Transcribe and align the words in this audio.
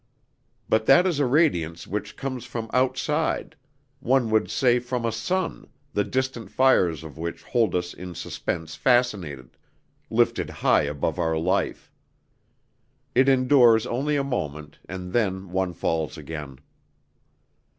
But 0.67 0.87
that 0.87 1.05
is 1.05 1.19
a 1.19 1.27
radiance 1.27 1.85
which 1.85 2.17
comes 2.17 2.43
from 2.43 2.71
outside; 2.73 3.55
one 3.99 4.31
would 4.31 4.49
say 4.49 4.79
from 4.79 5.05
a 5.05 5.11
sun, 5.11 5.67
the 5.93 6.03
distant 6.03 6.49
fires 6.49 7.03
of 7.03 7.19
which 7.19 7.43
hold 7.43 7.75
us 7.75 7.93
in 7.93 8.15
suspense 8.15 8.73
fascinated, 8.73 9.57
lifted 10.09 10.49
high 10.49 10.85
above 10.85 11.19
our 11.19 11.37
life. 11.37 11.91
It 13.13 13.29
endures 13.29 13.85
only 13.85 14.15
a 14.15 14.23
moment 14.23 14.79
and 14.89 15.13
then 15.13 15.51
one 15.51 15.71
falls 15.71 16.17
again. 16.17 16.57